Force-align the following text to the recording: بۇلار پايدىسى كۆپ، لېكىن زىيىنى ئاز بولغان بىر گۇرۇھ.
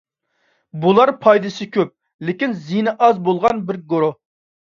بۇلار 0.85 1.11
پايدىسى 1.25 1.67
كۆپ، 1.75 1.91
لېكىن 2.29 2.57
زىيىنى 2.69 2.93
ئاز 3.09 3.21
بولغان 3.27 3.63
بىر 3.69 3.79
گۇرۇھ. 3.93 4.09